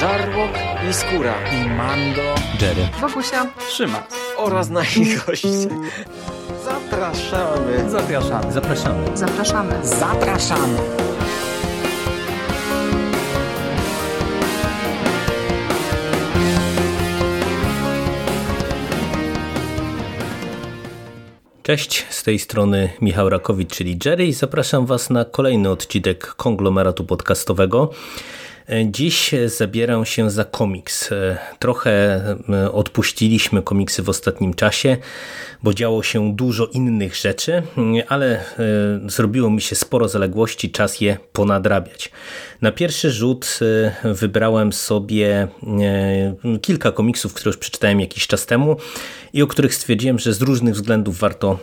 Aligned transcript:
Żarłok 0.00 0.50
i 0.90 0.92
Skóra 0.92 1.34
i 1.52 1.68
Mando, 1.68 2.34
Jerry, 2.60 2.88
Wokusia, 3.00 3.46
Trzyma 3.68 4.06
oraz 4.36 4.70
nasi 4.70 5.16
goście. 5.26 5.48
Zapraszamy. 6.64 7.90
Zapraszamy. 7.90 8.52
Zapraszamy. 8.52 9.16
zapraszamy. 9.16 9.86
Zapraszamy. 9.86 10.78
Cześć, 21.62 22.06
z 22.10 22.22
tej 22.22 22.38
strony 22.38 22.90
Michał 23.00 23.28
Rakowicz, 23.28 23.70
czyli 23.70 23.98
Jerry 24.04 24.26
i 24.26 24.32
zapraszam 24.32 24.86
Was 24.86 25.10
na 25.10 25.24
kolejny 25.24 25.70
odcinek 25.70 26.26
konglomeratu 26.26 27.04
podcastowego. 27.04 27.90
Dziś 28.86 29.34
zabieram 29.46 30.04
się 30.04 30.30
za 30.30 30.44
komiks. 30.44 31.10
Trochę 31.58 32.22
odpuściliśmy 32.72 33.62
komiksy 33.62 34.02
w 34.02 34.08
ostatnim 34.08 34.54
czasie, 34.54 34.96
bo 35.62 35.74
działo 35.74 36.02
się 36.02 36.36
dużo 36.36 36.66
innych 36.66 37.16
rzeczy, 37.16 37.62
ale 38.08 38.44
zrobiło 39.06 39.50
mi 39.50 39.60
się 39.60 39.76
sporo 39.76 40.08
zaległości, 40.08 40.70
czas 40.70 41.00
je 41.00 41.16
ponadrabiać. 41.32 42.10
Na 42.60 42.72
pierwszy 42.72 43.10
rzut 43.10 43.58
wybrałem 44.04 44.72
sobie 44.72 45.48
kilka 46.62 46.92
komiksów, 46.92 47.34
które 47.34 47.48
już 47.48 47.56
przeczytałem 47.56 48.00
jakiś 48.00 48.26
czas 48.26 48.46
temu 48.46 48.76
i 49.32 49.42
o 49.42 49.46
których 49.46 49.74
stwierdziłem, 49.74 50.18
że 50.18 50.32
z 50.32 50.42
różnych 50.42 50.74
względów 50.74 51.18
warto 51.18 51.58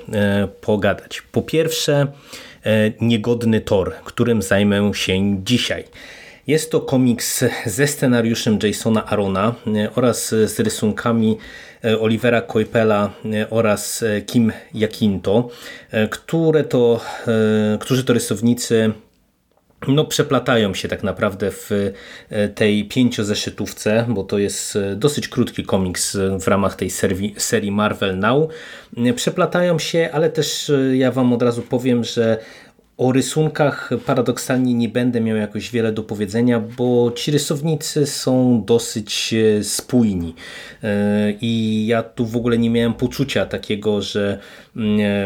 pogadać. 0.61 1.21
Po 1.31 1.41
pierwsze, 1.41 2.07
Niegodny 3.01 3.61
Tor, 3.61 3.93
którym 4.03 4.41
zajmę 4.41 4.91
się 4.93 5.43
dzisiaj. 5.43 5.83
Jest 6.47 6.71
to 6.71 6.81
komiks 6.81 7.43
ze 7.65 7.87
scenariuszem 7.87 8.59
Jasona 8.63 9.05
Arona 9.05 9.55
oraz 9.95 10.29
z 10.29 10.59
rysunkami 10.59 11.37
Olivera 11.99 12.41
Coipela 12.41 13.13
oraz 13.49 14.03
Kim 14.25 14.51
Jakinto, 14.73 15.49
które 16.09 16.63
to, 16.63 17.01
którzy 17.79 18.03
to 18.03 18.13
rysownicy 18.13 18.91
no, 19.87 20.05
przeplatają 20.05 20.73
się 20.73 20.87
tak 20.87 21.03
naprawdę 21.03 21.51
w 21.51 21.93
tej 22.55 22.85
pięciozeszytówce, 22.85 24.05
bo 24.09 24.23
to 24.23 24.37
jest 24.37 24.77
dosyć 24.95 25.27
krótki 25.27 25.63
komiks 25.63 26.17
w 26.39 26.47
ramach 26.47 26.75
tej 26.75 26.89
serii, 26.89 27.35
serii 27.37 27.71
Marvel 27.71 28.19
Now. 28.19 28.49
Przeplatają 29.15 29.79
się, 29.79 30.09
ale 30.13 30.29
też 30.29 30.71
ja 30.93 31.11
Wam 31.11 31.33
od 31.33 31.41
razu 31.41 31.61
powiem, 31.61 32.03
że 32.03 32.37
o 32.97 33.11
rysunkach 33.11 33.89
paradoksalnie 34.05 34.73
nie 34.73 34.89
będę 34.89 35.21
miał 35.21 35.37
jakoś 35.37 35.71
wiele 35.71 35.91
do 35.91 36.03
powiedzenia, 36.03 36.59
bo 36.59 37.11
ci 37.15 37.31
rysownicy 37.31 38.05
są 38.05 38.63
dosyć 38.65 39.35
spójni 39.61 40.35
i 41.41 41.85
ja 41.87 42.03
tu 42.03 42.25
w 42.25 42.35
ogóle 42.35 42.57
nie 42.57 42.69
miałem 42.69 42.93
poczucia 42.93 43.45
takiego, 43.45 44.01
że 44.01 44.39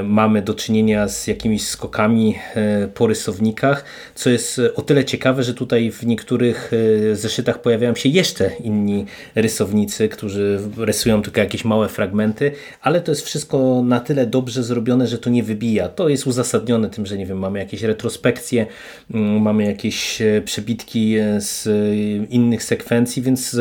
mamy 0.04 0.42
do 0.42 0.54
czynienia 0.54 1.08
z 1.08 1.28
jakimiś 1.28 1.68
skokami 1.68 2.36
po 2.94 3.08
rysownikach, 3.08 3.86
co 4.16 4.30
jest 4.30 4.62
o 4.76 4.82
tyle 4.82 5.06
ciekawe, 5.06 5.44
że 5.44 5.54
tutaj 5.54 5.92
w 5.92 6.06
niektórych 6.06 6.72
zeszytach 7.14 7.62
pojawiają 7.62 7.96
się 7.96 8.10
jeszcze 8.10 8.52
inni 8.64 9.06
rysownicy, 9.36 10.10
którzy 10.10 10.60
rysują 10.78 11.22
tylko 11.22 11.40
jakieś 11.40 11.66
małe 11.66 11.90
fragmenty, 11.90 12.52
ale 12.82 13.02
to 13.02 13.12
jest 13.12 13.26
wszystko 13.26 13.82
na 13.86 14.00
tyle 14.00 14.26
dobrze 14.26 14.64
zrobione, 14.64 15.08
że 15.08 15.18
to 15.18 15.30
nie 15.30 15.44
wybija. 15.44 15.90
To 15.90 16.10
jest 16.10 16.28
uzasadnione 16.28 16.90
tym, 16.90 17.06
że 17.06 17.18
nie 17.18 17.26
wiem, 17.26 17.38
mamy 17.38 17.61
jakieś 17.62 17.84
retrospekcje, 17.84 18.66
mamy 19.40 19.64
jakieś 19.66 20.22
przebitki 20.46 21.16
z 21.38 21.68
innych 22.30 22.64
sekwencji, 22.64 23.22
więc 23.22 23.58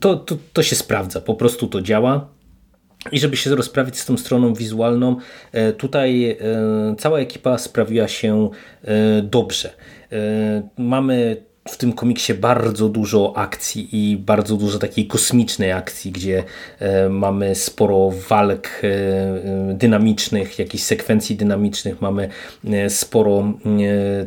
to, 0.00 0.16
to, 0.16 0.36
to 0.52 0.62
się 0.62 0.76
sprawdza, 0.76 1.20
po 1.20 1.34
prostu 1.34 1.66
to 1.66 1.82
działa. 1.82 2.28
I 3.12 3.20
żeby 3.20 3.36
się 3.36 3.54
rozprawić 3.54 3.98
z 3.98 4.06
tą 4.06 4.16
stroną 4.16 4.54
wizualną, 4.54 5.16
tutaj 5.76 6.38
cała 6.98 7.18
ekipa 7.18 7.58
sprawiła 7.58 8.08
się 8.08 8.50
dobrze. 9.22 9.70
Mamy 10.78 11.36
w 11.68 11.76
tym 11.76 11.92
komiksie 11.92 12.34
bardzo 12.34 12.88
dużo 12.88 13.32
akcji 13.36 13.88
i 13.92 14.16
bardzo 14.16 14.56
dużo 14.56 14.78
takiej 14.78 15.06
kosmicznej 15.06 15.72
akcji, 15.72 16.12
gdzie 16.12 16.44
mamy 17.10 17.54
sporo 17.54 18.10
walk 18.28 18.68
dynamicznych, 19.74 20.58
jakichś 20.58 20.84
sekwencji 20.84 21.36
dynamicznych, 21.36 22.00
mamy 22.00 22.28
sporo 22.88 23.52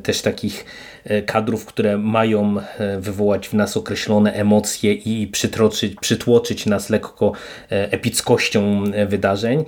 też 0.04 0.22
takich 0.22 0.66
kadrów, 1.26 1.66
które 1.66 1.98
mają 1.98 2.56
wywołać 3.00 3.50
w 3.50 3.54
nas 3.54 3.78
określone 3.78 4.34
emocje 4.34 4.94
i 4.94 5.28
przytroczyć, 5.28 5.96
przytłoczyć 6.02 6.66
nas 6.66 6.90
lekko 6.90 7.32
epickością 7.70 8.84
wydarzeń, 9.08 9.66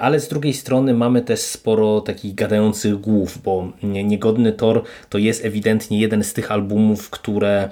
ale 0.00 0.20
z 0.20 0.28
drugiej 0.28 0.52
strony 0.52 0.94
mamy 0.94 1.22
też 1.22 1.40
sporo 1.40 2.00
takich 2.00 2.34
gadających 2.34 2.94
głów, 3.00 3.42
bo 3.42 3.68
Niegodny 3.82 4.52
Tor 4.52 4.82
to 5.08 5.18
jest 5.18 5.44
ewidentnie 5.44 6.00
jeden 6.00 6.24
z 6.24 6.32
tych 6.32 6.52
albumów, 6.52 7.10
które 7.10 7.68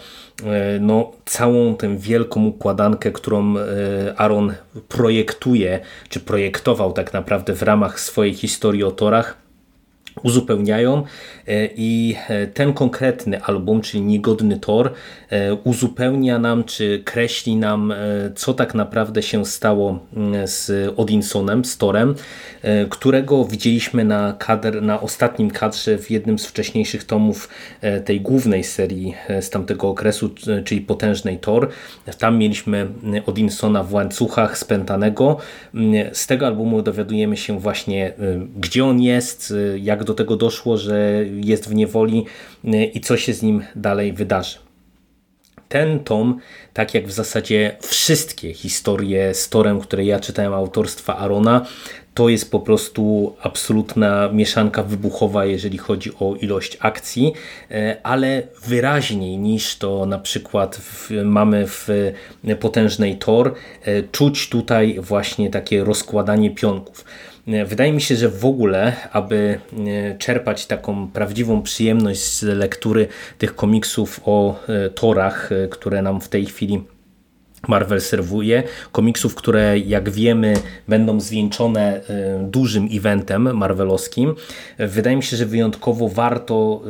no, 0.81 1.13
całą 1.25 1.75
tę 1.77 1.99
wielką 1.99 2.47
układankę, 2.47 3.13
którą 3.13 3.55
Aaron 4.17 4.53
projektuje, 4.89 5.81
czy 6.09 6.21
projektował 6.21 6.93
tak 6.93 7.13
naprawdę 7.13 7.55
w 7.55 7.63
ramach 7.63 8.01
swojej 8.01 8.35
historii 8.35 8.85
o 8.85 8.91
torach, 8.91 9.42
uzupełniają 10.23 11.03
i 11.77 12.17
ten 12.55 12.73
konkretny 12.73 13.43
album, 13.43 13.81
czyli 13.81 14.03
Niegodny 14.03 14.59
Tor 14.59 14.93
uzupełnia 15.65 16.39
nam, 16.39 16.65
czy 16.65 17.03
kreśli 17.05 17.57
nam, 17.57 17.95
co 18.35 18.55
tak 18.55 18.75
naprawdę 18.75 19.23
się 19.23 19.45
stało 19.45 19.99
z 20.45 20.93
Odinsonem, 20.97 21.65
z 21.65 21.79
Torem, 21.79 22.15
którego 22.91 23.45
widzieliśmy 23.45 24.05
na, 24.05 24.37
kadr, 24.39 24.83
na 24.83 25.01
ostatnim 25.01 25.51
kadrze 25.51 25.99
w 25.99 26.11
jednym 26.11 26.39
z 26.39 26.47
wcześniejszych 26.47 27.05
tomów 27.05 27.49
tej 28.05 28.21
głównej 28.21 28.65
serii 28.65 29.15
z 29.41 29.51
tamtego 29.51 29.89
okresu, 29.89 30.31
czyli 30.65 30.81
Potężnej 30.81 31.39
Tor. 31.39 31.69
Tam 32.19 32.39
mieliśmy 32.39 32.87
Odinsona 33.27 33.83
w 33.85 33.93
łańcuchach 33.93 34.59
spętanego. 34.59 35.37
Z 36.13 36.27
tego 36.27 36.47
albumu 36.47 36.83
dowiadujemy 36.83 37.37
się 37.37 37.61
właśnie, 37.61 38.13
gdzie 38.57 38.85
on 38.85 39.01
jest, 39.01 39.55
jak 39.77 40.05
do 40.05 40.12
tego 40.15 40.37
doszło, 40.37 40.77
że 40.77 41.25
jest 41.45 41.69
w 41.69 41.75
niewoli 41.75 42.25
i 42.95 43.01
co 43.01 43.17
się 43.17 43.35
z 43.35 43.43
nim 43.43 43.65
dalej 43.77 44.13
wydarzy. 44.13 44.59
Ten 45.69 46.01
tom, 46.01 46.39
tak 46.73 46.95
jak 46.95 47.07
w 47.07 47.13
zasadzie 47.13 47.77
wszystkie 47.81 48.55
historie 48.55 49.35
z 49.35 49.49
Torem, 49.49 49.81
które 49.81 50.05
ja 50.05 50.21
czytałem 50.21 50.55
autorstwa 50.55 51.17
Arona, 51.17 51.67
to 52.15 52.29
jest 52.29 52.51
po 52.51 52.61
prostu 52.61 53.35
absolutna 53.43 54.29
mieszanka 54.33 54.83
wybuchowa, 54.83 55.45
jeżeli 55.45 55.79
chodzi 55.79 56.11
o 56.21 56.35
ilość 56.41 56.77
akcji, 56.81 57.33
ale 58.03 58.43
wyraźniej 58.67 59.39
niż 59.39 59.77
to 59.77 60.07
na 60.07 60.19
przykład 60.19 60.77
w, 60.77 61.11
mamy 61.25 61.67
w 61.67 61.89
potężnej 62.61 63.19
Tor, 63.19 63.55
czuć 64.13 64.49
tutaj 64.49 64.99
właśnie 65.01 65.51
takie 65.51 65.85
rozkładanie 65.85 66.51
pionków. 66.51 67.05
Wydaje 67.47 67.93
mi 67.93 68.01
się, 68.01 68.17
że 68.17 68.29
w 68.29 68.45
ogóle, 68.45 68.93
aby 69.13 69.61
czerpać 70.19 70.67
taką 70.67 71.11
prawdziwą 71.11 71.63
przyjemność 71.63 72.21
z 72.21 72.43
lektury 72.43 73.09
tych 73.39 73.55
komiksów 73.55 74.21
o 74.25 74.61
torach, 74.95 75.51
które 75.71 76.03
nam 76.03 76.21
w 76.21 76.29
tej 76.29 76.47
chwili 76.47 76.83
Marvel 77.69 78.01
serwuje, 78.01 78.63
komiksów, 78.93 79.35
które 79.35 79.79
jak 79.79 80.11
wiemy 80.11 80.55
będą 80.89 81.21
zwieńczone 81.21 82.01
dużym 82.41 82.89
eventem 82.93 83.57
marvelowskim. 83.57 84.35
Wydaje 84.79 85.17
mi 85.17 85.23
się, 85.23 85.37
że 85.37 85.47
wyjątkowo 85.47 86.09
warto 86.09 86.83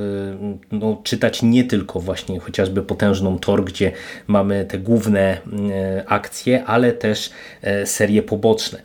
no, 0.72 1.00
czytać 1.05 1.43
nie 1.43 1.65
tylko 1.65 2.00
właśnie 2.00 2.41
chociażby 2.41 2.83
potężną 2.83 3.38
Thor, 3.38 3.65
gdzie 3.65 3.93
mamy 4.27 4.65
te 4.65 4.78
główne 4.78 5.39
akcje, 6.07 6.65
ale 6.65 6.92
też 6.92 7.30
serie 7.84 8.22
poboczne. 8.22 8.83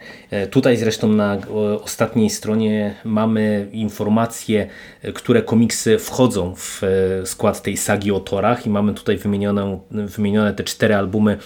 Tutaj 0.52 0.78
zresztą 0.78 1.08
na 1.08 1.38
ostatniej 1.84 2.30
stronie 2.30 2.96
mamy 3.04 3.68
informacje, 3.72 4.68
które 5.14 5.42
komiksy 5.42 6.00
wchodzą 6.00 6.54
w 6.56 6.82
skład 7.26 7.62
tej 7.62 7.78
sagi 7.78 8.12
o 8.12 8.20
Torach 8.20 8.66
i 8.66 8.70
mamy 8.70 8.94
tutaj 8.94 9.18
wymienione, 9.18 9.80
wymienione 9.92 10.54
te 10.54 10.64
cztery 10.64 10.96
albumy 10.96 11.38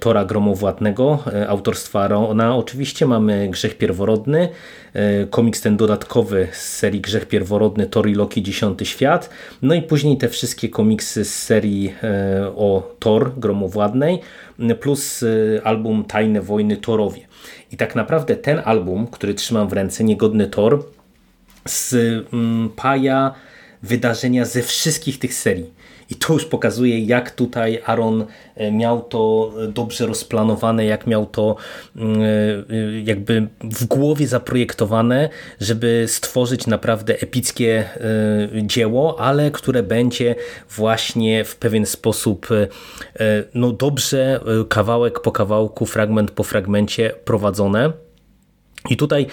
Tora 0.00 0.24
Gromowładnego 0.24 1.24
autorstwa 1.48 2.08
Rona. 2.08 2.56
Oczywiście 2.56 3.06
mamy 3.06 3.48
Grzech 3.48 3.78
Pierworodny, 3.78 4.48
komiks 5.30 5.60
ten 5.60 5.76
dodatkowy 5.76 6.48
z 6.52 6.76
serii 6.76 7.00
Grzech 7.00 7.28
Pierworodny, 7.28 7.86
Tor 7.86 8.08
i 8.08 8.14
Loki, 8.14 8.42
Dziesiąty 8.42 8.86
Świat, 8.86 9.30
no 9.62 9.74
i 9.74 9.82
później 9.82 10.16
te 10.16 10.28
wszystkie 10.28 10.68
komiksy 10.68 11.24
z 11.24 11.34
serii 11.34 11.94
o 12.56 12.94
Thor 12.98 13.32
Gromowładnej, 13.36 14.20
plus 14.80 15.24
album 15.64 16.04
Tajne 16.04 16.40
Wojny 16.40 16.76
Torowie. 16.76 17.26
I 17.72 17.76
tak 17.76 17.94
naprawdę 17.94 18.36
ten 18.36 18.62
album, 18.64 19.06
który 19.06 19.34
trzymam 19.34 19.68
w 19.68 19.72
ręce, 19.72 20.04
Niegodny 20.04 20.46
Tor, 20.46 20.84
spaja 21.66 23.34
wydarzenia 23.82 24.44
ze 24.44 24.62
wszystkich 24.62 25.18
tych 25.18 25.34
serii 25.34 25.77
i 26.10 26.14
to 26.14 26.32
już 26.32 26.44
pokazuje, 26.44 27.00
jak 27.00 27.30
tutaj 27.30 27.80
Aaron 27.86 28.24
miał 28.72 29.02
to 29.02 29.52
dobrze 29.68 30.06
rozplanowane, 30.06 30.84
jak 30.84 31.06
miał 31.06 31.26
to 31.26 31.56
mm, 31.96 32.20
jakby 33.04 33.48
w 33.62 33.84
głowie 33.84 34.26
zaprojektowane, 34.26 35.28
żeby 35.60 36.04
stworzyć 36.08 36.66
naprawdę 36.66 37.20
epickie 37.20 37.84
dzieło, 38.62 39.20
ale 39.20 39.50
które 39.50 39.82
będzie 39.82 40.34
właśnie 40.70 41.44
w 41.44 41.56
pewien 41.56 41.86
sposób 41.86 42.48
no 43.54 43.72
dobrze 43.72 44.40
kawałek 44.68 45.20
po 45.20 45.32
kawałku, 45.32 45.86
fragment 45.86 46.30
po 46.30 46.42
fragmencie 46.42 47.14
prowadzone. 47.24 48.07
I 48.90 48.96
tutaj, 48.96 49.26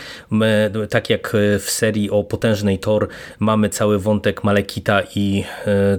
tak 0.89 1.09
jak 1.09 1.33
w 1.59 1.69
serii 1.69 2.09
o 2.09 2.23
potężnej 2.23 2.79
Thor, 2.79 3.07
mamy 3.39 3.69
cały 3.69 3.99
wątek 3.99 4.43
Malekita 4.43 5.01
i 5.15 5.43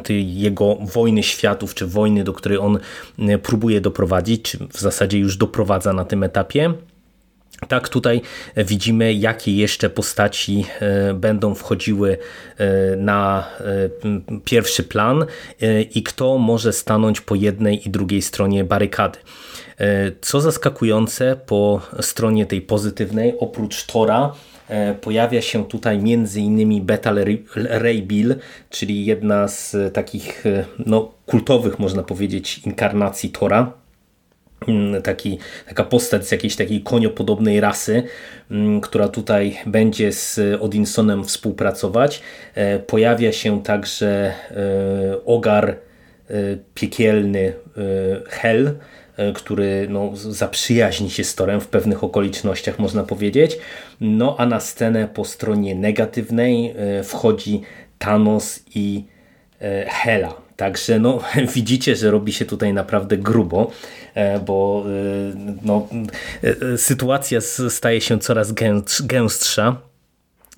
e, 0.08 0.12
jego 0.12 0.74
wojny 0.74 1.22
światów, 1.22 1.74
czy 1.74 1.86
wojny, 1.86 2.24
do 2.24 2.32
której 2.32 2.58
on 2.58 2.78
e, 3.18 3.38
próbuje 3.38 3.80
doprowadzić, 3.80 4.42
czy 4.42 4.58
w 4.72 4.80
zasadzie 4.80 5.18
już 5.18 5.36
doprowadza 5.36 5.92
na 5.92 6.04
tym 6.04 6.22
etapie. 6.22 6.74
Tak, 7.68 7.88
tutaj 7.88 8.20
widzimy, 8.56 9.14
jakie 9.14 9.56
jeszcze 9.56 9.90
postaci 9.90 10.64
e, 10.80 11.14
będą 11.14 11.54
wchodziły 11.54 12.18
na 12.96 13.46
pierwszy 14.44 14.82
plan 14.82 15.26
i 15.94 16.02
kto 16.02 16.38
może 16.38 16.72
stanąć 16.72 17.20
po 17.20 17.34
jednej 17.34 17.86
i 17.88 17.90
drugiej 17.90 18.22
stronie 18.22 18.64
barykady. 18.64 19.18
E, 19.78 20.12
co 20.20 20.40
zaskakujące 20.40 21.36
po 21.46 21.80
stronie 22.00 22.46
tej 22.46 22.60
pozytywnej, 22.60 23.34
oprócz 23.38 23.86
Tora 23.86 24.32
e, 24.68 24.94
pojawia 24.94 25.42
się 25.42 25.64
tutaj 25.64 25.98
między 25.98 26.40
innymi 26.40 26.80
Beta 26.80 27.14
Ray 27.54 28.02
Bill, 28.02 28.36
czyli 28.70 29.06
jedna 29.06 29.48
z 29.48 29.76
takich 29.94 30.46
e, 30.46 30.64
no, 30.86 31.12
kultowych, 31.26 31.78
można 31.78 32.02
powiedzieć, 32.02 32.58
inkarnacji 32.58 33.30
Tora. 33.30 33.72
Taki, 35.02 35.38
taka 35.68 35.84
postać 35.84 36.26
z 36.26 36.32
jakiejś 36.32 36.56
takiej 36.56 36.80
koniopodobnej 36.80 37.60
rasy, 37.60 38.02
mm, 38.50 38.80
która 38.80 39.08
tutaj 39.08 39.56
będzie 39.66 40.12
z 40.12 40.40
Odinsonem 40.60 41.24
współpracować. 41.24 42.22
Pojawia 42.86 43.32
się 43.32 43.62
także 43.62 44.32
ogar 45.24 45.76
piekielny 46.74 47.52
Hel, 48.28 48.76
E, 49.16 49.32
który 49.32 49.86
no, 49.90 50.10
zaprzyjaźni 50.14 51.10
się 51.10 51.24
z 51.24 51.34
Torem 51.34 51.60
w 51.60 51.68
pewnych 51.68 52.04
okolicznościach, 52.04 52.78
można 52.78 53.02
powiedzieć. 53.02 53.58
No 54.00 54.36
a 54.38 54.46
na 54.46 54.60
scenę 54.60 55.08
po 55.14 55.24
stronie 55.24 55.74
negatywnej 55.74 56.74
e, 56.76 57.02
wchodzi 57.02 57.62
Thanos 57.98 58.62
i 58.74 59.04
e, 59.60 59.86
Hela. 59.88 60.45
Także 60.56 60.98
no, 60.98 61.20
widzicie, 61.54 61.96
że 61.96 62.10
robi 62.10 62.32
się 62.32 62.44
tutaj 62.44 62.72
naprawdę 62.72 63.18
grubo, 63.18 63.70
bo 64.46 64.84
no, 65.62 65.88
sytuacja 66.76 67.40
staje 67.68 68.00
się 68.00 68.18
coraz 68.18 68.52
gęstsza. 69.02 69.76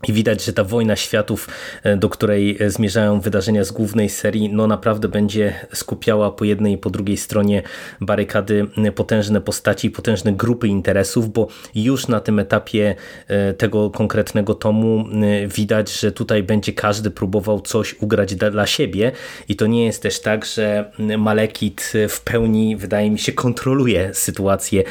I 0.06 0.12
widać, 0.12 0.44
że 0.44 0.52
ta 0.52 0.64
wojna 0.64 0.96
światów, 0.96 1.48
e, 1.82 1.96
do 1.96 2.08
której 2.08 2.56
e, 2.60 2.70
zmierzają 2.70 3.20
wydarzenia 3.20 3.64
z 3.64 3.70
głównej 3.70 4.08
serii, 4.08 4.48
no 4.48 4.66
naprawdę 4.66 5.08
będzie 5.08 5.54
skupiała 5.72 6.30
po 6.30 6.44
jednej 6.44 6.72
i 6.72 6.78
po 6.78 6.90
drugiej 6.90 7.16
stronie 7.16 7.62
barykady 8.00 8.66
potężne 8.94 9.40
postaci, 9.40 9.90
potężne 9.90 10.32
grupy 10.32 10.68
interesów, 10.68 11.32
bo 11.32 11.48
już 11.74 12.08
na 12.08 12.20
tym 12.20 12.38
etapie 12.38 12.94
e, 13.28 13.52
tego 13.52 13.90
konkretnego 13.90 14.54
tomu 14.54 15.04
widać, 15.46 16.00
że 16.00 16.12
tutaj 16.12 16.42
będzie 16.42 16.72
każdy 16.72 17.10
próbował 17.10 17.60
coś 17.60 17.94
ugrać 18.00 18.34
dla 18.34 18.66
siebie 18.66 19.12
i 19.48 19.56
to 19.56 19.66
nie 19.66 19.84
jest 19.84 20.02
też 20.02 20.20
tak, 20.20 20.44
że 20.44 20.92
Malekit 21.18 21.92
w 22.08 22.20
pełni, 22.20 22.76
wydaje 22.76 23.10
mi 23.10 23.18
się, 23.18 23.32
kontroluje 23.32 24.10
sytuację 24.14 24.84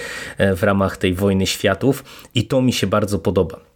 w 0.55 0.63
ramach 0.63 0.97
tej 0.97 1.13
wojny 1.13 1.47
światów 1.47 2.03
i 2.35 2.47
to 2.47 2.61
mi 2.61 2.73
się 2.73 2.87
bardzo 2.87 3.19
podoba. 3.19 3.66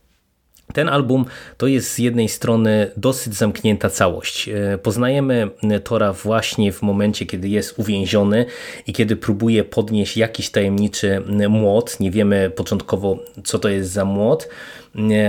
Ten 0.73 0.89
album 0.89 1.25
to 1.57 1.67
jest 1.67 1.93
z 1.93 1.97
jednej 1.97 2.29
strony 2.29 2.91
dosyć 2.97 3.35
zamknięta 3.35 3.89
całość. 3.89 4.49
E, 4.49 4.77
poznajemy 4.77 5.49
Tora 5.83 6.13
właśnie 6.13 6.71
w 6.71 6.81
momencie, 6.81 7.25
kiedy 7.25 7.49
jest 7.49 7.79
uwięziony 7.79 8.45
i 8.87 8.93
kiedy 8.93 9.15
próbuje 9.15 9.63
podnieść 9.63 10.17
jakiś 10.17 10.49
tajemniczy 10.49 11.21
młot. 11.49 11.99
Nie 11.99 12.11
wiemy 12.11 12.49
początkowo, 12.49 13.19
co 13.43 13.59
to 13.59 13.69
jest 13.69 13.91
za 13.91 14.05
młot. 14.05 14.47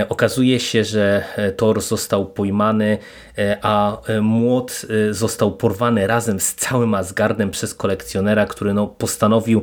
Okazuje 0.08 0.60
się, 0.60 0.84
że 0.84 1.24
e, 1.36 1.52
Thor 1.52 1.80
został 1.80 2.26
pojmany, 2.26 2.98
e, 3.38 3.58
a 3.62 4.02
e, 4.06 4.20
młot 4.20 4.86
został 5.10 5.56
porwany 5.56 6.06
razem 6.06 6.40
z 6.40 6.54
całym 6.54 6.94
Asgardem 6.94 7.50
przez 7.50 7.74
kolekcjonera, 7.74 8.46
który 8.46 8.74
no, 8.74 8.86
postanowił 8.86 9.62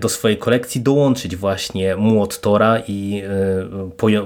do 0.00 0.08
swojej 0.08 0.36
kolekcji 0.36 0.80
dołączyć 0.80 1.36
właśnie 1.36 1.96
młot 1.96 2.40
Tora 2.40 2.82
i 2.88 3.22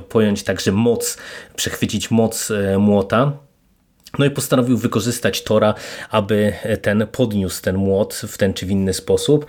pojąć 0.09 0.43
także 0.57 0.73
moc, 0.73 1.17
przechwycić 1.57 2.11
moc 2.11 2.53
młota. 2.79 3.33
No 4.19 4.25
i 4.25 4.31
postanowił 4.31 4.79
wykorzystać 4.79 5.43
Tora, 5.43 5.75
aby 6.11 6.53
ten 6.83 7.07
podniósł 7.13 7.63
ten 7.63 7.77
młot 7.77 8.15
w 8.15 8.39
ten 8.39 8.55
czy 8.55 8.67
w 8.67 8.71
inny 8.71 8.95
sposób. 8.95 9.47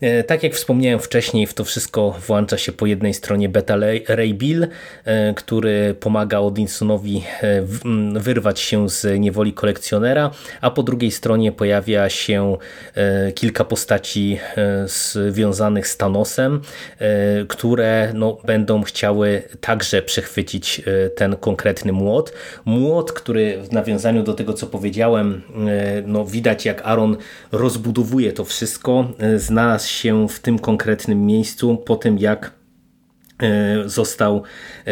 E, 0.00 0.24
tak 0.24 0.42
jak 0.42 0.54
wspomniałem 0.54 1.00
wcześniej, 1.00 1.46
w 1.46 1.54
to 1.54 1.64
wszystko 1.64 2.16
włącza 2.26 2.58
się 2.58 2.72
po 2.72 2.86
jednej 2.86 3.14
stronie 3.14 3.48
Beta 3.48 3.76
Ray 4.08 4.34
Bill, 4.34 4.66
e, 5.04 5.34
który 5.34 5.94
pomaga 6.00 6.38
Odinsonowi 6.38 7.22
e, 7.42 7.62
wyrwać 8.20 8.60
się 8.60 8.88
z 8.88 9.20
niewoli 9.20 9.52
kolekcjonera, 9.52 10.30
a 10.60 10.70
po 10.70 10.82
drugiej 10.82 11.10
stronie 11.10 11.52
pojawia 11.52 12.10
się 12.10 12.56
kilka 13.34 13.64
postaci 13.64 14.38
związanych 15.30 15.88
z 15.88 15.96
Thanosem, 15.96 16.60
które 17.48 18.12
no, 18.14 18.38
będą 18.44 18.82
chciały 18.82 19.42
także 19.60 20.02
przechwycić 20.02 20.82
ten 21.16 21.36
konkretny 21.36 21.92
młot. 21.92 22.32
Młot, 22.64 23.12
który 23.12 23.62
w 23.62 23.72
nawiązaniu 23.72 24.22
do 24.22 24.34
tego, 24.34 24.52
co 24.52 24.66
powiedziałem, 24.66 25.42
no, 26.06 26.24
widać 26.24 26.64
jak 26.64 26.82
Aaron 26.82 27.16
rozbudowuje 27.52 28.32
to 28.32 28.44
wszystko, 28.44 29.08
znalazł 29.36 29.85
się 29.88 30.28
w 30.28 30.40
tym 30.40 30.58
konkretnym 30.58 31.26
miejscu 31.26 31.76
po 31.76 31.96
tym, 31.96 32.18
jak 32.18 32.52
został 33.86 34.42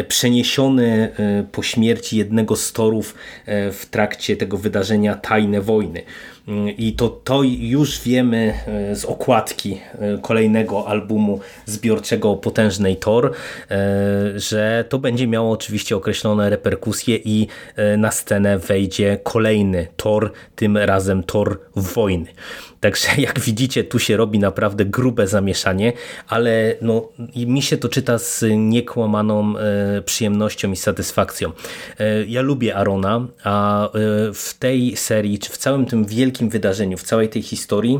przeniesiony 0.07 1.11
e, 1.19 1.43
po 1.51 1.63
śmierci 1.63 2.17
jednego 2.17 2.55
z 2.55 2.73
torów 2.73 3.15
e, 3.45 3.71
w 3.71 3.85
trakcie 3.85 4.37
tego 4.37 4.57
wydarzenia 4.57 5.15
Tajne 5.15 5.61
Wojny. 5.61 6.01
I 6.77 6.93
to, 6.93 7.09
to 7.09 7.43
już 7.43 8.01
wiemy 8.01 8.53
z 8.93 9.05
okładki 9.05 9.81
kolejnego 10.21 10.87
albumu 10.87 11.39
zbiorczego 11.65 12.35
Potężnej 12.35 12.97
Tor, 12.97 13.33
że 14.35 14.85
to 14.89 14.99
będzie 14.99 15.27
miało 15.27 15.51
oczywiście 15.51 15.95
określone 15.95 16.49
reperkusje 16.49 17.15
i 17.25 17.47
na 17.97 18.11
scenę 18.11 18.59
wejdzie 18.59 19.19
kolejny 19.23 19.87
Tor, 19.97 20.31
tym 20.55 20.77
razem 20.77 21.23
Tor 21.23 21.59
Wojny. 21.75 22.27
Także 22.79 23.07
jak 23.17 23.39
widzicie, 23.39 23.83
tu 23.83 23.99
się 23.99 24.17
robi 24.17 24.39
naprawdę 24.39 24.85
grube 24.85 25.27
zamieszanie, 25.27 25.93
ale 26.27 26.75
no, 26.81 27.09
mi 27.35 27.61
się 27.61 27.77
to 27.77 27.89
czyta 27.89 28.19
z 28.19 28.34
niekłamaną 28.57 29.57
e, 29.57 30.01
przyjemnością 30.01 30.71
i 30.71 30.75
satysfakcją. 30.75 31.51
E, 31.99 32.25
ja 32.25 32.41
lubię 32.41 32.75
Arona, 32.75 33.27
a 33.43 33.85
e, 33.85 33.89
w 34.33 34.53
tej 34.59 34.97
serii, 34.97 35.39
czy 35.39 35.51
w 35.51 35.57
całym 35.57 35.85
tym 35.85 36.05
wielkim 36.05 36.49
wydarzeniu, 36.49 36.97
w 36.97 37.03
całej 37.03 37.29
tej 37.29 37.41
historii, 37.41 37.99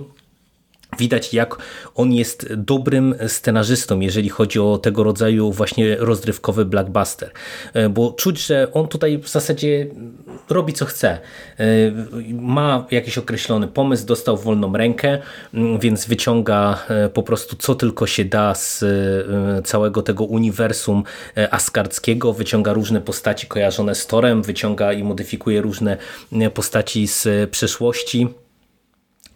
Widać, 1.00 1.34
jak 1.34 1.58
on 1.96 2.14
jest 2.14 2.54
dobrym 2.54 3.16
scenarzystą, 3.28 4.00
jeżeli 4.00 4.30
chodzi 4.30 4.60
o 4.60 4.78
tego 4.78 5.04
rodzaju 5.04 5.52
właśnie 5.52 5.96
rozrywkowy 6.00 6.66
blockbuster. 6.66 7.32
E, 7.74 7.90
bo 7.90 8.12
czuć, 8.12 8.46
że 8.46 8.68
on 8.74 8.88
tutaj 8.88 9.18
w 9.18 9.30
zasadzie 9.30 9.88
robi 10.50 10.74
co 10.74 10.86
chce. 10.86 11.10
E, 11.10 11.66
ma 12.34 12.86
jakiś 12.92 13.18
określony 13.18 13.68
pomysł, 13.68 14.06
dostał 14.06 14.38
wolną 14.38 14.74
rękę, 14.74 15.18
więc 15.80 16.06
wyciąga 16.06 16.84
e, 16.90 17.10
po 17.10 17.24
prostu 17.24 17.56
co 17.56 17.76
tylko 17.76 18.08
się 18.08 18.26
da 18.26 18.56
z 18.56 18.86
całego 19.66 20.02
tego 20.02 20.24
uniwersum 20.24 21.04
askardzkiego, 21.52 22.34
wyciąga 22.34 22.74
różne 22.74 23.02
postaci 23.02 23.48
kojarzone 23.48 23.96
z 23.96 24.08
Torem, 24.08 24.44
wyciąga 24.44 24.94
i 24.94 25.04
modyfikuje 25.04 25.62
różne 25.62 25.98
postaci 26.54 27.08
z 27.08 27.50
przeszłości 27.50 28.28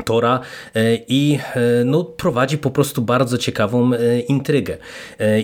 Tora 0.06 0.40
e, 0.76 0.96
i 1.08 1.40
e, 1.56 1.84
no, 1.86 2.04
prowadzi 2.04 2.58
po 2.58 2.72
prostu 2.72 3.02
bardzo 3.02 3.38
ciekawą 3.38 3.94
e, 3.94 4.20
intrygę. 4.20 4.78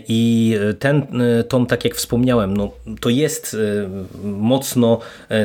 I 0.07 0.55
ten 0.79 1.07
tom, 1.47 1.65
tak 1.65 1.85
jak 1.85 1.95
wspomniałem, 1.95 2.57
no, 2.57 2.71
to 3.01 3.09
jest 3.09 3.57
mocno 4.23 4.99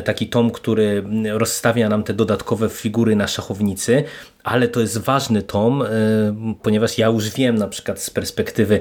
taki 0.05 0.27
tom, 0.27 0.51
który 0.51 1.03
rozstawia 1.33 1.89
nam 1.89 2.03
te 2.03 2.13
dodatkowe 2.13 2.69
figury 2.69 3.15
na 3.15 3.27
szachownicy, 3.27 4.03
ale 4.43 4.67
to 4.67 4.79
jest 4.79 4.97
ważny 4.97 5.41
tom, 5.41 5.83
ponieważ 6.61 6.97
ja 6.97 7.07
już 7.07 7.29
wiem 7.29 7.55
na 7.55 7.67
przykład 7.67 8.01
z 8.01 8.09
perspektywy 8.09 8.79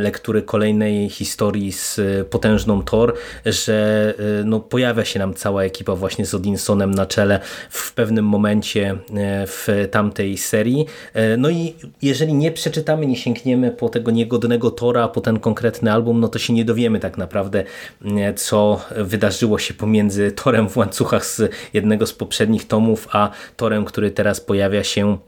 lektury 0.00 0.42
kolejnej 0.42 1.10
historii 1.10 1.72
z 1.72 2.00
potężną 2.30 2.82
Thor, 2.82 3.14
że 3.46 4.14
no, 4.44 4.60
pojawia 4.60 5.04
się 5.04 5.18
nam 5.18 5.34
cała 5.34 5.64
ekipa 5.64 5.94
właśnie 5.94 6.26
z 6.26 6.34
Odinsonem 6.34 6.94
na 6.94 7.06
czele 7.06 7.40
w 7.70 7.94
pewnym 7.94 8.24
momencie 8.24 8.98
w 9.46 9.88
tamtej 9.90 10.38
serii. 10.38 10.86
No 11.38 11.50
i 11.50 11.74
jeżeli 12.02 12.34
nie 12.34 12.52
przeczytamy, 12.52 13.06
nie 13.06 13.16
sięgniemy 13.16 13.70
po 13.70 13.88
tego 13.88 14.10
niegodnego 14.10 14.70
Tora, 14.70 15.08
po 15.08 15.20
ten 15.20 15.38
konkretny 15.38 15.92
album, 15.92 16.20
no 16.20 16.28
to 16.28 16.38
się 16.38 16.52
nie 16.52 16.64
dowiemy 16.64 17.00
tak 17.00 17.18
naprawdę, 17.18 17.64
co 18.36 18.80
wydarzyło 18.96 19.58
się 19.58 19.74
pomiędzy 19.74 20.32
Torem 20.32 20.68
w 20.68 20.76
łańcuchach 20.76 21.26
z 21.26 21.52
jednego 21.74 22.06
z 22.06 22.12
poprzednich 22.12 22.66
tomów, 22.68 23.08
a 23.12 23.30
Torem, 23.56 23.84
który 23.84 24.10
teraz 24.10 24.40
pojawia 24.40 24.75
się 24.84 25.18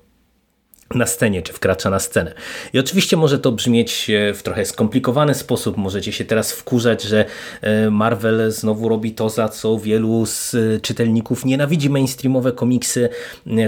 na 0.94 1.06
scenie, 1.06 1.42
czy 1.42 1.52
wkracza 1.52 1.90
na 1.90 1.98
scenę. 1.98 2.34
I 2.72 2.78
oczywiście 2.78 3.16
może 3.16 3.38
to 3.38 3.52
brzmieć 3.52 4.10
e, 4.10 4.34
w 4.34 4.42
trochę 4.42 4.64
skomplikowany 4.64 5.34
sposób, 5.34 5.76
możecie 5.76 6.12
się 6.12 6.24
teraz 6.24 6.52
wkurzać, 6.52 7.02
że 7.02 7.24
e, 7.60 7.90
Marvel 7.90 8.50
znowu 8.52 8.88
robi 8.88 9.12
to, 9.12 9.30
za 9.30 9.48
co 9.48 9.78
wielu 9.78 10.26
z 10.26 10.54
e, 10.54 10.80
czytelników 10.80 11.44
nienawidzi 11.44 11.90
mainstreamowe 11.90 12.52
komiksy, 12.52 13.08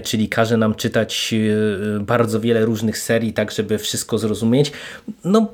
czyli 0.04 0.28
każe 0.28 0.56
nam 0.56 0.74
czytać 0.74 1.34
bardzo 2.00 2.40
wiele 2.40 2.64
różnych 2.64 2.98
serii, 2.98 3.32
tak 3.32 3.50
żeby 3.50 3.78
wszystko 3.78 4.18
zrozumieć. 4.18 4.72
No 5.24 5.46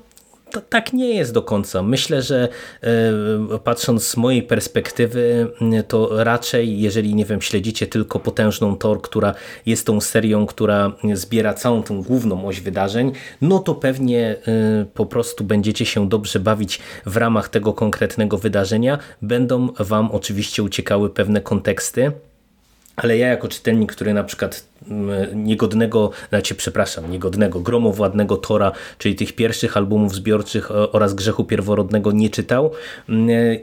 to 0.51 0.61
tak 0.61 0.93
nie 0.93 1.15
jest 1.15 1.33
do 1.33 1.43
końca. 1.43 1.83
Myślę, 1.83 2.23
że 2.23 2.49
e, 2.83 3.59
patrząc 3.59 4.07
z 4.07 4.17
mojej 4.17 4.43
perspektywy, 4.43 5.51
to 5.89 6.25
raczej, 6.25 6.81
jeżeli 6.81 7.15
nie 7.15 7.25
wiem, 7.25 7.43
śledzicie 7.43 7.87
tylko 7.87 8.19
potężną 8.19 8.77
Tor, 8.77 9.03
która 9.03 9.35
jest 9.67 9.87
tą 9.87 10.01
serią, 10.01 10.47
która 10.47 10.93
zbiera 11.15 11.55
całą 11.55 11.83
tą 11.83 12.03
główną 12.03 12.47
oś 12.47 12.61
wydarzeń, 12.61 13.13
no 13.41 13.59
to 13.59 13.75
pewnie 13.75 14.37
e, 14.47 14.85
po 14.95 15.07
prostu 15.07 15.45
będziecie 15.45 15.87
się 15.87 16.09
dobrze 16.09 16.41
bawić 16.41 16.81
w 17.07 17.17
ramach 17.17 17.49
tego 17.49 17.73
konkretnego 17.73 18.39
wydarzenia. 18.39 18.99
Będą 19.23 19.69
Wam 19.79 20.11
oczywiście 20.11 20.63
uciekały 20.63 21.11
pewne 21.11 21.41
konteksty. 21.41 22.13
Ale 22.97 23.19
ja 23.19 23.29
jako 23.29 23.49
czytelnik, 23.49 23.93
który 23.93 24.15
na 24.15 24.25
przykład 24.25 24.65
niegodnego, 25.35 26.11
znaczy 26.29 26.55
przepraszam, 26.55 27.11
niegodnego, 27.11 27.61
gromowładnego 27.61 28.37
Tora, 28.37 28.73
czyli 28.99 29.15
tych 29.15 29.33
pierwszych 29.33 29.77
albumów 29.77 30.15
zbiorczych 30.15 30.71
oraz 30.71 31.15
Grzechu 31.15 31.45
Pierworodnego 31.45 32.13
nie 32.13 32.31
czytał, 32.31 32.71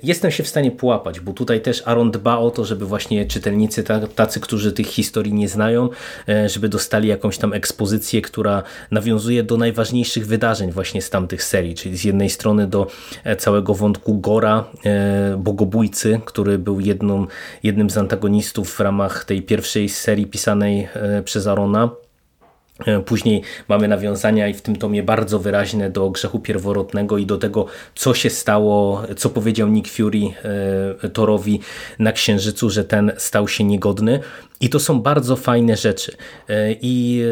jestem 0.03 0.32
się 0.32 0.44
w 0.44 0.48
stanie 0.48 0.72
połapać, 0.72 1.20
bo 1.20 1.34
tutaj 1.34 1.62
też 1.62 1.84
Aaron 1.86 2.12
dba 2.12 2.38
o 2.38 2.51
to, 2.51 2.65
żeby 2.65 2.86
właśnie 2.86 3.25
czytelnicy 3.25 3.84
tacy, 4.15 4.39
którzy 4.39 4.72
tych 4.72 4.88
historii 4.88 5.34
nie 5.34 5.48
znają, 5.48 5.89
e, 6.30 6.50
żeby 6.50 6.70
dostali 6.70 7.08
jakąś 7.08 7.38
tam 7.38 7.53
ekspozycję, 7.53 8.22
która 8.22 8.63
nawiązuje 8.92 9.44
do 9.44 9.58
najważniejszych 9.58 10.27
wydarzeń 10.27 10.72
właśnie 10.72 11.01
z 11.01 11.10
tamtych 11.10 11.44
serii, 11.44 11.75
czyli 11.75 11.98
z 11.98 12.03
jednej 12.03 12.30
strony 12.30 12.68
do 12.68 12.88
e, 13.24 13.36
całego 13.36 13.74
wątku 13.74 14.20
Gora, 14.20 14.65
e, 14.86 15.38
bogobójcy, 15.38 16.22
który 16.25 16.58
był 16.58 16.80
jedną, 16.80 17.27
jednym 17.63 17.89
z 17.89 17.98
antagonistów 17.98 18.74
w 18.74 18.80
ramach 18.80 19.25
tej 19.25 19.42
pierwszej 19.42 19.89
serii 19.89 20.25
pisanej 20.25 20.88
przez 21.22 21.48
Arona. 21.48 21.89
E, 22.86 23.00
później 23.00 23.41
mamy 23.67 23.88
nawiązania 23.88 24.48
i 24.48 24.53
w 24.53 24.62
tym 24.62 24.75
tomie 24.75 25.03
bardzo 25.03 25.39
wyraźne 25.39 25.89
do 25.89 26.10
grzechu 26.10 26.39
pierworodnego 26.39 27.17
i 27.17 27.25
do 27.25 27.38
tego, 27.38 27.65
co 27.96 28.13
się 28.13 28.29
stało, 28.29 29.03
co 29.17 29.29
powiedział 29.29 29.67
Nick 29.67 29.88
Fury 29.91 30.22
e, 31.03 31.10
Torowi 31.10 31.60
na 32.00 32.12
Księżycu, 32.12 32.70
że 32.70 32.84
ten 32.84 33.12
stał 33.17 33.48
się 33.48 33.63
niegodny. 33.63 34.20
I 34.62 34.70
to 34.70 34.79
są 34.79 35.01
bardzo 35.01 35.36
fajne 35.36 35.77
rzeczy. 35.77 36.15
E, 36.50 36.75
I 36.82 37.24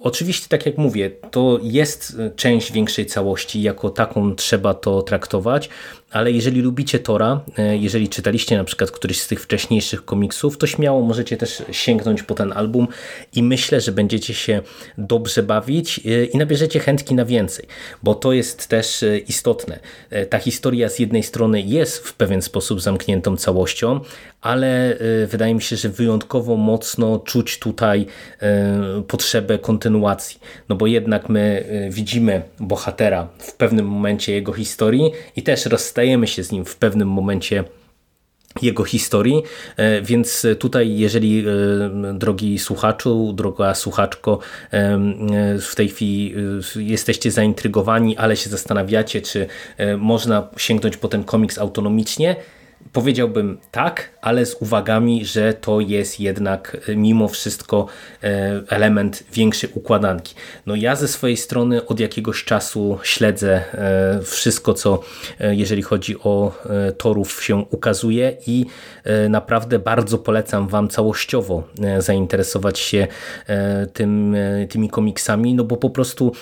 oczywiście, 0.00 0.46
tak 0.48 0.66
jak 0.66 0.78
mówię, 0.78 1.10
to 1.30 1.58
jest 1.62 2.16
część 2.36 2.72
większej 2.72 3.06
całości, 3.06 3.62
jako 3.62 3.90
taką 3.90 4.34
trzeba 4.34 4.74
to 4.74 5.02
traktować, 5.02 5.68
ale 6.10 6.32
jeżeli 6.32 6.60
lubicie 6.60 6.98
Tora, 6.98 7.40
e, 7.58 7.76
jeżeli 7.76 8.08
czytaliście 8.08 8.56
na 8.56 8.64
przykład 8.64 8.90
któryś 8.90 9.22
z 9.22 9.28
tych 9.28 9.42
wcześniejszych 9.42 10.04
komiksów, 10.04 10.58
to 10.58 10.66
śmiało 10.66 11.02
możecie 11.02 11.36
też 11.36 11.62
sięgnąć 11.72 12.22
po 12.22 12.34
ten 12.34 12.52
album 12.52 12.88
i 13.34 13.42
myślę, 13.42 13.80
że 13.80 13.92
będziecie 13.92 14.34
się 14.34 14.62
dobrze 14.98 15.42
bawić 15.42 15.98
e, 15.98 16.24
i 16.24 16.36
nabierzecie 16.36 16.80
chętki 16.80 17.14
na 17.14 17.24
więcej, 17.24 17.66
bo 18.02 18.14
to 18.14 18.32
jest 18.32 18.68
też 18.68 19.02
e, 19.02 19.18
istotne. 19.18 19.78
Ta 20.30 20.38
historia 20.38 20.88
z 20.88 20.98
jednej 20.98 21.22
strony 21.22 21.60
jest 21.60 22.06
w 22.06 22.14
pewien 22.14 22.42
sposób 22.42 22.80
zamkniętą 22.80 23.36
całością, 23.36 24.00
ale 24.40 24.98
wydaje 25.26 25.54
mi 25.54 25.62
się, 25.62 25.76
że 25.76 25.88
wyjątkowo 25.88 26.56
mocno 26.56 27.18
czuć 27.18 27.58
tutaj 27.58 28.06
potrzebę 29.08 29.58
kontynuacji, 29.58 30.40
no 30.68 30.76
bo 30.76 30.86
jednak 30.86 31.28
my 31.28 31.64
widzimy 31.90 32.42
bohatera 32.60 33.28
w 33.38 33.52
pewnym 33.52 33.86
momencie 33.86 34.32
jego 34.32 34.52
historii 34.52 35.12
i 35.36 35.42
też 35.42 35.66
rozstajemy 35.98 36.26
stajemy 36.26 36.26
się 36.26 36.44
z 36.44 36.52
nim 36.52 36.64
w 36.64 36.76
pewnym 36.76 37.08
momencie 37.08 37.64
jego 38.62 38.84
historii, 38.84 39.42
e, 39.76 40.02
więc 40.02 40.46
tutaj 40.58 40.96
jeżeli 40.96 41.44
e, 41.46 42.14
drogi 42.14 42.58
słuchaczu, 42.58 43.32
droga 43.32 43.74
słuchaczko 43.74 44.38
e, 44.70 44.98
w 45.58 45.74
tej 45.74 45.88
chwili 45.88 46.34
jesteście 46.76 47.30
zaintrygowani, 47.30 48.16
ale 48.16 48.36
się 48.36 48.50
zastanawiacie, 48.50 49.22
czy 49.22 49.46
można 49.98 50.48
sięgnąć 50.56 50.96
po 50.96 51.08
ten 51.08 51.24
komiks 51.24 51.58
autonomicznie, 51.58 52.36
Powiedziałbym 52.92 53.58
tak, 53.70 54.10
ale 54.22 54.46
z 54.46 54.54
uwagami, 54.54 55.24
że 55.24 55.54
to 55.54 55.80
jest 55.80 56.20
jednak 56.20 56.76
e, 56.88 56.96
mimo 56.96 57.28
wszystko 57.28 57.86
e, 58.22 58.62
element 58.68 59.24
większej 59.32 59.70
układanki. 59.74 60.34
No 60.66 60.74
ja 60.74 60.96
ze 60.96 61.08
swojej 61.08 61.36
strony 61.36 61.86
od 61.86 62.00
jakiegoś 62.00 62.44
czasu 62.44 62.98
śledzę 63.02 63.62
e, 63.74 64.22
wszystko, 64.22 64.74
co 64.74 65.00
jeżeli 65.40 65.82
chodzi 65.82 66.18
o 66.18 66.52
torów 66.98 67.44
się 67.44 67.56
ukazuje 67.70 68.36
i 68.46 68.66
naprawdę 69.28 69.78
bardzo 69.78 70.18
polecam 70.18 70.68
Wam 70.68 70.88
całościowo 70.88 71.62
zainteresować 71.98 72.78
się 72.78 73.06
tym, 73.92 74.36
tymi 74.68 74.88
komiksami, 74.88 75.54
no 75.54 75.64
bo 75.64 75.76
po 75.76 75.90
prostu 75.90 76.32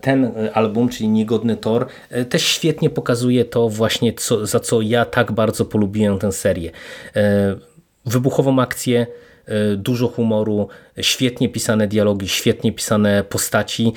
ten 0.00 0.32
album, 0.54 0.88
czyli 0.88 1.08
Niegodny 1.08 1.56
Tor, 1.56 1.86
też 2.28 2.42
świetnie 2.42 2.90
pokazuje 2.90 3.44
to 3.44 3.68
właśnie, 3.68 4.12
co, 4.12 4.46
za 4.46 4.60
co 4.60 4.80
ja 4.80 5.04
tak 5.04 5.32
bardzo 5.32 5.64
polubiłem 5.68 6.18
tę 6.18 6.32
serię. 6.32 6.70
E, 7.16 7.56
wybuchową 8.06 8.60
akcję, 8.60 9.06
e, 9.46 9.76
dużo 9.76 10.08
humoru, 10.08 10.68
świetnie 11.00 11.48
pisane 11.48 11.88
dialogi, 11.88 12.28
świetnie 12.28 12.72
pisane 12.72 13.24
postaci. 13.24 13.92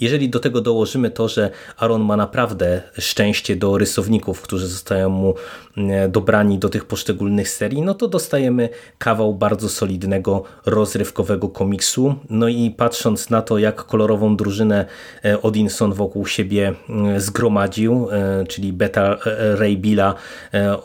Jeżeli 0.00 0.28
do 0.28 0.40
tego 0.40 0.60
dołożymy 0.60 1.10
to, 1.10 1.28
że 1.28 1.50
Aaron 1.76 2.02
ma 2.02 2.16
naprawdę 2.16 2.82
szczęście 2.98 3.56
do 3.56 3.78
rysowników, 3.78 4.42
którzy 4.42 4.68
zostają 4.68 5.08
mu 5.08 5.34
E, 5.76 6.08
dobrani 6.08 6.58
do 6.58 6.68
tych 6.68 6.84
poszczególnych 6.84 7.48
serii, 7.48 7.82
no 7.82 7.94
to 7.94 8.08
dostajemy 8.08 8.68
kawał 8.98 9.34
bardzo 9.34 9.68
solidnego, 9.68 10.42
rozrywkowego 10.66 11.48
komiksu. 11.48 12.14
No 12.30 12.48
i 12.48 12.70
patrząc 12.70 13.30
na 13.30 13.42
to, 13.42 13.58
jak 13.58 13.84
kolorową 13.84 14.36
drużynę 14.36 14.84
e, 15.24 15.42
Odinson 15.42 15.92
wokół 15.92 16.26
siebie 16.26 16.74
e, 17.14 17.20
zgromadził, 17.20 18.08
czyli 18.48 18.72
Beta 18.72 19.16
Ray 19.54 19.76
Billa 19.76 20.14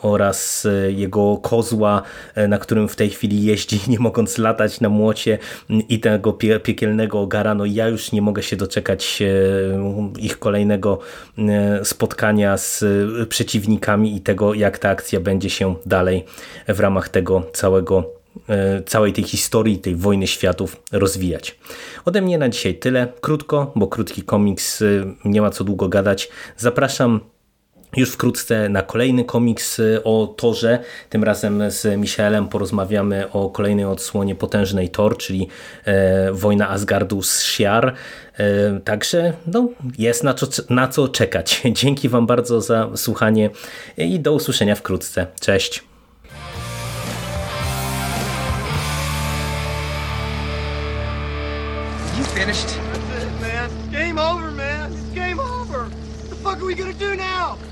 oraz 0.02 0.66
jego 0.88 1.36
kozła, 1.36 2.02
na 2.48 2.58
którym 2.58 2.88
w 2.88 2.96
tej 2.96 3.10
chwili 3.10 3.44
jeździ, 3.44 3.80
nie 3.92 3.98
mogąc 3.98 4.38
latać 4.38 4.80
na 4.80 4.88
młocie 4.88 5.38
i 5.88 6.00
tego 6.00 6.32
piekielnego 6.62 7.20
ogara, 7.20 7.54
no 7.54 7.64
ja 7.64 7.88
już 7.88 8.12
nie 8.12 8.22
mogę 8.22 8.42
się 8.42 8.56
doczekać 8.56 9.01
ich 10.18 10.38
kolejnego 10.38 10.98
spotkania 11.82 12.56
z 12.56 12.84
przeciwnikami 13.28 14.16
i 14.16 14.20
tego, 14.20 14.54
jak 14.54 14.78
ta 14.78 14.88
akcja 14.88 15.20
będzie 15.20 15.50
się 15.50 15.74
dalej 15.86 16.24
w 16.68 16.80
ramach 16.80 17.08
tego 17.08 17.42
całego 17.52 18.10
e, 18.48 18.82
całej 18.82 19.12
tej 19.12 19.24
historii, 19.24 19.78
tej 19.78 19.96
wojny 19.96 20.26
światów 20.26 20.82
rozwijać. 20.92 21.58
Ode 22.04 22.22
mnie 22.22 22.38
na 22.38 22.48
dzisiaj 22.48 22.74
tyle. 22.74 23.08
Krótko, 23.20 23.72
bo 23.76 23.86
krótki 23.86 24.22
komiks, 24.22 24.82
e, 24.82 24.86
nie 25.24 25.42
ma 25.42 25.50
co 25.50 25.64
długo 25.64 25.88
gadać. 25.88 26.28
Zapraszam 26.56 27.20
już 27.96 28.10
wkrótce 28.10 28.68
na 28.68 28.82
kolejny 28.82 29.24
komiks 29.24 29.80
e, 29.80 30.04
o 30.04 30.34
Torze. 30.36 30.78
Tym 31.10 31.24
razem 31.24 31.70
z 31.70 32.00
Michaelem 32.00 32.48
porozmawiamy 32.48 33.30
o 33.32 33.50
kolejnej 33.50 33.84
odsłonie 33.84 34.34
potężnej 34.34 34.90
Tor, 34.90 35.16
czyli 35.16 35.48
e, 35.84 36.32
Wojna 36.32 36.68
Asgardu 36.68 37.22
z 37.22 37.40
Shiar. 37.40 37.94
E, 38.38 38.80
także 38.80 39.32
no, 39.46 39.68
jest 39.98 40.24
na 40.24 40.34
co, 40.34 40.46
na 40.70 40.88
co 40.88 41.08
czekać. 41.08 41.62
Dzięki 41.80 42.08
Wam 42.08 42.26
bardzo 42.26 42.60
za 42.60 42.90
słuchanie 42.96 43.50
i 43.96 44.20
do 44.20 44.32
usłyszenia 44.32 44.74
wkrótce. 44.74 45.26
Cześć. 45.40 45.84
You 52.18 52.24
finished? 52.24 52.78
That's 52.92 53.24
it, 53.24 53.40
man. 53.40 53.70
Game 53.92 54.18
over, 54.18 54.50
man. 54.50 54.92
It's 54.92 55.14
game 55.14 55.40
over. 55.40 55.80
What 55.80 56.30
the 56.30 56.36
fuck 56.36 56.56
are 56.56 56.66
we 56.66 56.74
gonna 56.74 56.92
do 56.92 57.16
now? 57.16 57.71